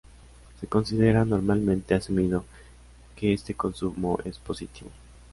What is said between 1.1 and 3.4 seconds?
normalmente asumido que